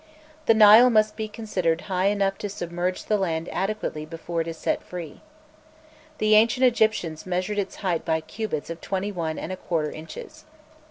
[0.47, 4.57] The Nile must be considered high enough to submerge the land adequately before it is
[4.57, 5.21] set free.
[6.17, 10.45] The ancient Egyptians measured its height by cubits of twenty one and a quarter inches.